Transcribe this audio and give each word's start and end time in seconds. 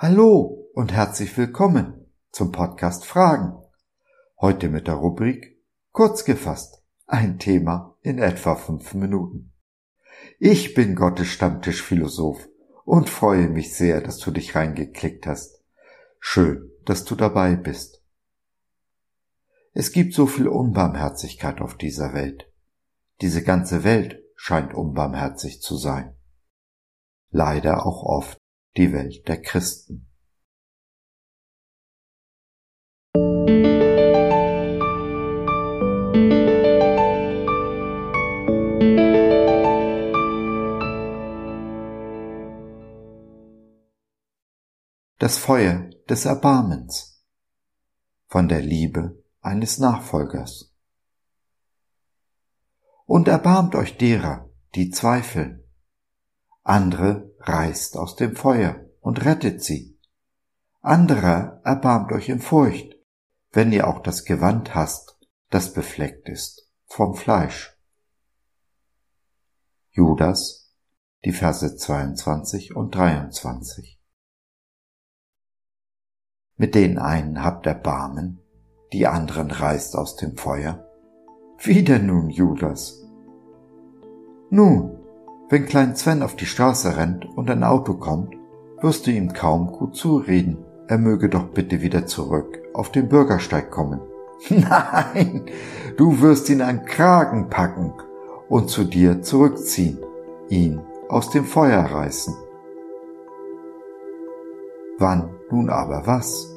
Hallo 0.00 0.70
und 0.74 0.92
herzlich 0.92 1.36
willkommen 1.36 2.06
zum 2.30 2.52
Podcast 2.52 3.04
Fragen. 3.04 3.60
Heute 4.40 4.68
mit 4.68 4.86
der 4.86 4.94
Rubrik 4.94 5.60
Kurz 5.90 6.24
gefasst, 6.24 6.84
ein 7.08 7.40
Thema 7.40 7.96
in 8.02 8.20
etwa 8.20 8.54
fünf 8.54 8.94
Minuten. 8.94 9.52
Ich 10.38 10.74
bin 10.74 10.94
Gottes 10.94 11.26
Stammtischphilosoph 11.26 12.48
und 12.84 13.10
freue 13.10 13.48
mich 13.48 13.74
sehr, 13.74 14.00
dass 14.00 14.18
du 14.18 14.30
dich 14.30 14.54
reingeklickt 14.54 15.26
hast. 15.26 15.64
Schön, 16.20 16.70
dass 16.84 17.04
du 17.04 17.16
dabei 17.16 17.56
bist. 17.56 18.00
Es 19.72 19.90
gibt 19.90 20.14
so 20.14 20.28
viel 20.28 20.46
Unbarmherzigkeit 20.46 21.60
auf 21.60 21.76
dieser 21.76 22.14
Welt. 22.14 22.48
Diese 23.20 23.42
ganze 23.42 23.82
Welt 23.82 24.22
scheint 24.36 24.74
unbarmherzig 24.74 25.60
zu 25.60 25.76
sein. 25.76 26.14
Leider 27.32 27.84
auch 27.84 28.04
oft 28.04 28.38
die 28.76 28.92
Welt 28.92 29.26
der 29.26 29.40
Christen. 29.42 30.04
Das 45.18 45.36
Feuer 45.36 45.90
des 46.08 46.24
Erbarmens 46.24 47.24
von 48.28 48.48
der 48.48 48.62
Liebe 48.62 49.22
eines 49.40 49.78
Nachfolgers. 49.78 50.72
Und 53.04 53.26
erbarmt 53.26 53.74
euch 53.74 53.96
derer, 53.96 54.48
die 54.74 54.90
zweifeln, 54.90 55.64
andere 56.62 57.34
reißt 57.40 57.96
aus 57.96 58.16
dem 58.16 58.36
Feuer 58.36 58.84
und 59.00 59.24
rettet 59.24 59.62
sie. 59.62 59.98
Anderer 60.80 61.60
erbarmt 61.64 62.12
euch 62.12 62.28
in 62.28 62.40
Furcht, 62.40 62.96
wenn 63.52 63.72
ihr 63.72 63.88
auch 63.88 64.00
das 64.00 64.24
Gewand 64.24 64.74
hasst, 64.74 65.18
das 65.50 65.72
befleckt 65.72 66.28
ist 66.28 66.70
vom 66.86 67.14
Fleisch. 67.14 67.76
Judas, 69.90 70.74
die 71.24 71.32
Verse 71.32 71.76
22 71.76 72.76
und 72.76 72.94
23. 72.94 74.00
Mit 76.56 76.74
den 76.74 76.98
einen 76.98 77.42
habt 77.42 77.66
Erbarmen, 77.66 78.40
die 78.92 79.06
anderen 79.06 79.50
reißt 79.50 79.96
aus 79.96 80.16
dem 80.16 80.36
Feuer. 80.36 80.84
Wie 81.58 81.82
denn 81.82 82.06
nun, 82.06 82.30
Judas? 82.30 83.02
Nun, 84.50 84.97
wenn 85.50 85.66
Klein 85.66 85.96
Sven 85.96 86.22
auf 86.22 86.36
die 86.36 86.46
Straße 86.46 86.96
rennt 86.96 87.26
und 87.36 87.50
ein 87.50 87.64
Auto 87.64 87.94
kommt, 87.94 88.34
wirst 88.80 89.06
du 89.06 89.10
ihm 89.10 89.32
kaum 89.32 89.72
gut 89.72 89.96
zureden. 89.96 90.58
Er 90.88 90.98
möge 90.98 91.28
doch 91.28 91.48
bitte 91.48 91.80
wieder 91.82 92.06
zurück 92.06 92.58
auf 92.74 92.92
den 92.92 93.08
Bürgersteig 93.08 93.70
kommen. 93.70 94.00
Nein, 94.50 95.46
du 95.96 96.20
wirst 96.20 96.48
ihn 96.48 96.62
an 96.62 96.84
Kragen 96.84 97.48
packen 97.48 97.92
und 98.48 98.70
zu 98.70 98.84
dir 98.84 99.22
zurückziehen, 99.22 99.98
ihn 100.48 100.80
aus 101.08 101.30
dem 101.30 101.44
Feuer 101.44 101.80
reißen. 101.80 102.36
Wann 104.98 105.30
nun 105.50 105.70
aber 105.70 106.06
was? 106.06 106.54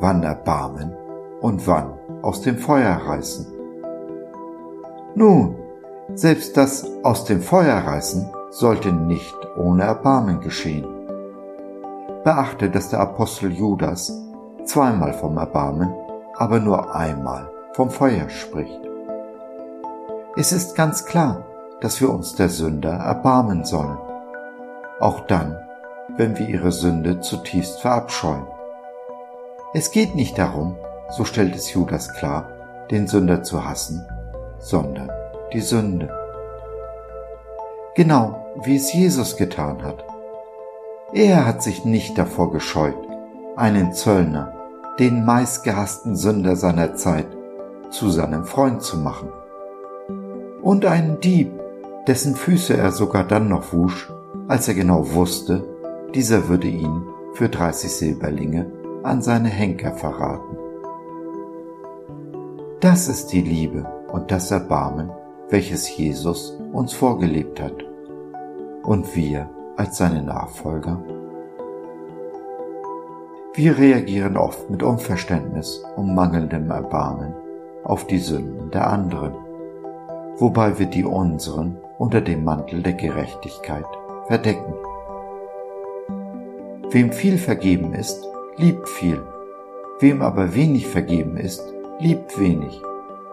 Wann 0.00 0.22
erbarmen 0.22 0.92
und 1.40 1.66
wann 1.66 1.94
aus 2.22 2.42
dem 2.42 2.58
Feuer 2.58 2.94
reißen? 2.94 3.46
Nun, 5.14 5.56
selbst 6.12 6.56
das 6.56 6.86
aus 7.02 7.24
dem 7.24 7.40
Feuer 7.40 7.76
reißen 7.78 8.28
sollte 8.50 8.92
nicht 8.92 9.34
ohne 9.56 9.84
Erbarmen 9.84 10.40
geschehen. 10.40 10.86
Beachte, 12.22 12.70
dass 12.70 12.90
der 12.90 13.00
Apostel 13.00 13.52
Judas 13.52 14.12
zweimal 14.64 15.12
vom 15.14 15.36
Erbarmen, 15.36 15.92
aber 16.36 16.60
nur 16.60 16.94
einmal 16.94 17.50
vom 17.72 17.90
Feuer 17.90 18.28
spricht. 18.28 18.80
Es 20.36 20.52
ist 20.52 20.74
ganz 20.74 21.04
klar, 21.06 21.44
dass 21.80 22.00
wir 22.00 22.10
uns 22.10 22.34
der 22.34 22.48
Sünder 22.48 22.92
erbarmen 22.92 23.64
sollen, 23.64 23.98
auch 25.00 25.20
dann, 25.20 25.58
wenn 26.16 26.38
wir 26.38 26.48
ihre 26.48 26.72
Sünde 26.72 27.20
zutiefst 27.20 27.80
verabscheuen. 27.80 28.46
Es 29.74 29.90
geht 29.90 30.14
nicht 30.14 30.38
darum, 30.38 30.76
so 31.10 31.24
stellt 31.24 31.54
es 31.54 31.72
Judas 31.72 32.12
klar, 32.14 32.48
den 32.90 33.06
Sünder 33.06 33.42
zu 33.42 33.64
hassen, 33.64 34.06
sondern 34.58 35.10
die 35.52 35.60
Sünde. 35.60 36.08
Genau 37.94 38.44
wie 38.62 38.76
es 38.76 38.92
Jesus 38.92 39.36
getan 39.36 39.82
hat. 39.82 40.04
Er 41.12 41.46
hat 41.46 41.62
sich 41.62 41.84
nicht 41.84 42.18
davor 42.18 42.52
gescheut, 42.52 42.96
einen 43.56 43.92
Zöllner, 43.92 44.52
den 44.98 45.24
meistgehassten 45.24 46.16
Sünder 46.16 46.56
seiner 46.56 46.94
Zeit, 46.94 47.26
zu 47.90 48.10
seinem 48.10 48.44
Freund 48.44 48.82
zu 48.82 48.96
machen. 48.96 49.28
Und 50.62 50.86
einen 50.86 51.20
Dieb, 51.20 51.52
dessen 52.06 52.34
Füße 52.34 52.76
er 52.76 52.90
sogar 52.90 53.24
dann 53.24 53.48
noch 53.48 53.72
wusch, 53.72 54.12
als 54.48 54.68
er 54.68 54.74
genau 54.74 55.14
wusste, 55.14 55.64
dieser 56.14 56.48
würde 56.48 56.68
ihn 56.68 57.02
für 57.34 57.48
30 57.48 57.90
Silberlinge 57.90 58.70
an 59.02 59.22
seine 59.22 59.48
Henker 59.48 59.92
verraten. 59.92 60.56
Das 62.80 63.08
ist 63.08 63.28
die 63.28 63.40
Liebe 63.40 63.86
und 64.12 64.30
das 64.30 64.50
Erbarmen, 64.50 65.10
welches 65.54 65.96
Jesus 65.96 66.58
uns 66.72 66.94
vorgelebt 66.94 67.62
hat. 67.62 67.84
Und 68.82 69.14
wir 69.14 69.48
als 69.76 69.98
seine 69.98 70.20
Nachfolger? 70.20 71.00
Wir 73.54 73.78
reagieren 73.78 74.36
oft 74.36 74.68
mit 74.68 74.82
Unverständnis 74.82 75.80
und 75.94 76.12
mangelndem 76.12 76.72
Erbarmen 76.72 77.34
auf 77.84 78.04
die 78.08 78.18
Sünden 78.18 78.72
der 78.72 78.88
anderen, 78.88 79.34
wobei 80.38 80.76
wir 80.76 80.86
die 80.86 81.04
unseren 81.04 81.76
unter 81.98 82.20
dem 82.20 82.42
Mantel 82.42 82.82
der 82.82 82.94
Gerechtigkeit 82.94 83.86
verdecken. 84.26 84.74
Wem 86.90 87.12
viel 87.12 87.38
vergeben 87.38 87.94
ist, 87.94 88.26
liebt 88.56 88.88
viel, 88.88 89.22
wem 90.00 90.20
aber 90.20 90.56
wenig 90.56 90.88
vergeben 90.88 91.36
ist, 91.36 91.62
liebt 92.00 92.40
wenig, 92.40 92.82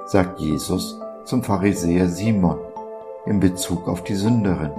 sagt 0.06 0.40
Jesus 0.40 1.01
zum 1.26 1.44
Pharisäer 1.44 2.08
Simon 2.08 2.58
in 3.26 3.40
Bezug 3.40 3.88
auf 3.88 4.04
die 4.04 4.16
Sünderin, 4.16 4.72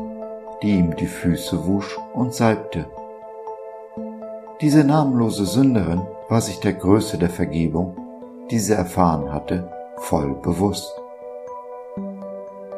die 0.62 0.78
ihm 0.78 0.97
die 0.97 1.06
Füße 1.06 1.66
wusch 1.66 1.98
und 2.14 2.34
salbte. 2.34 2.86
Diese 4.60 4.84
namenlose 4.84 5.47
Sünderin 5.47 6.02
war 6.28 6.41
sich 6.41 6.60
der 6.60 6.75
Größe 6.75 7.19
der 7.19 7.31
Vergebung, 7.31 7.97
die 8.50 8.58
sie 8.58 8.75
erfahren 8.75 9.32
hatte, 9.32 9.70
voll 9.97 10.34
bewusst. 10.42 10.92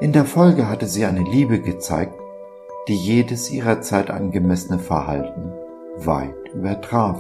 In 0.01 0.13
der 0.13 0.25
Folge 0.25 0.69
hatte 0.69 0.87
sie 0.87 1.05
eine 1.05 1.23
Liebe 1.23 1.61
gezeigt, 1.61 2.15
die 2.89 2.97
jedes 2.97 3.51
ihrer 3.51 3.81
Zeit 3.81 4.11
angemessene 4.11 4.79
Verhalten 4.79 5.53
weit 5.97 6.49
übertraf. 6.53 7.19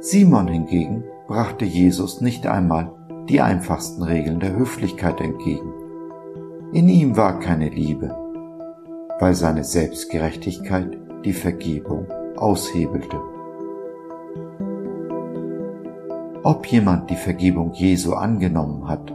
Simon 0.00 0.48
hingegen 0.48 1.04
brachte 1.26 1.64
Jesus 1.64 2.20
nicht 2.20 2.46
einmal 2.46 2.92
die 3.30 3.40
einfachsten 3.40 4.02
Regeln 4.02 4.40
der 4.40 4.56
Höflichkeit 4.56 5.20
entgegen. 5.20 5.72
In 6.72 6.88
ihm 6.88 7.16
war 7.16 7.38
keine 7.38 7.68
Liebe, 7.68 8.12
weil 9.20 9.34
seine 9.34 9.62
Selbstgerechtigkeit 9.62 10.98
die 11.24 11.32
Vergebung 11.32 12.08
aushebelte. 12.36 13.20
Ob 16.42 16.66
jemand 16.66 17.08
die 17.08 17.16
Vergebung 17.16 17.72
Jesu 17.72 18.14
angenommen 18.14 18.88
hat, 18.88 19.14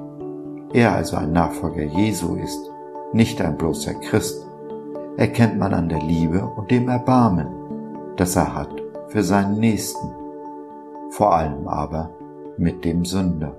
er 0.71 0.93
also 0.93 1.17
ein 1.17 1.33
Nachfolger 1.33 1.83
Jesu 1.83 2.35
ist, 2.35 2.71
nicht 3.11 3.41
ein 3.41 3.57
bloßer 3.57 3.95
Christ, 3.95 4.47
erkennt 5.17 5.57
man 5.57 5.73
an 5.73 5.89
der 5.89 6.01
Liebe 6.01 6.41
und 6.55 6.71
dem 6.71 6.87
Erbarmen, 6.87 7.47
das 8.15 8.37
er 8.37 8.55
hat 8.55 8.81
für 9.09 9.23
seinen 9.23 9.59
Nächsten, 9.59 10.07
vor 11.09 11.35
allem 11.35 11.67
aber 11.67 12.11
mit 12.57 12.85
dem 12.85 13.03
Sünder. 13.03 13.57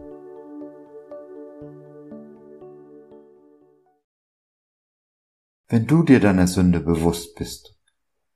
Wenn 5.69 5.87
du 5.87 6.05
dir 6.05 6.21
deiner 6.21 6.47
Sünde 6.47 6.81
bewusst 6.81 7.35
bist 7.35 7.77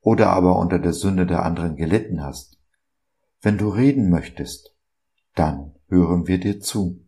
oder 0.01 0.31
aber 0.31 0.59
unter 0.59 0.79
der 0.79 0.93
Sünde 0.93 1.25
der 1.25 1.43
anderen 1.43 1.77
gelitten 1.77 2.21
hast, 2.21 2.59
wenn 3.41 3.57
du 3.57 3.69
reden 3.69 4.09
möchtest, 4.09 4.75
dann 5.35 5.75
hören 5.87 6.27
wir 6.27 6.39
dir 6.39 6.59
zu. 6.59 7.05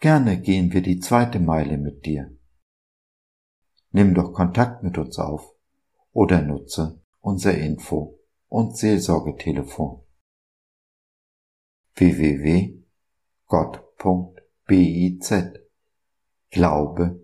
Gerne 0.00 0.38
gehen 0.40 0.72
wir 0.72 0.82
die 0.82 0.98
zweite 1.00 1.40
Meile 1.40 1.78
mit 1.78 2.04
dir. 2.04 2.36
Nimm 3.90 4.14
doch 4.14 4.34
Kontakt 4.34 4.82
mit 4.82 4.98
uns 4.98 5.18
auf 5.18 5.54
oder 6.12 6.42
nutze 6.42 7.00
unser 7.20 7.56
Info- 7.56 8.18
und 8.48 8.76
Seelsorgetelefon 8.76 10.02
www.gott.biz 11.94 12.84
Glaube 16.50 17.23